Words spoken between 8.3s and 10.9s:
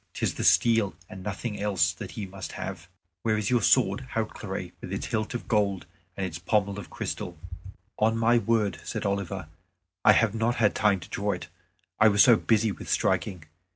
word," said Oliver, "I have not had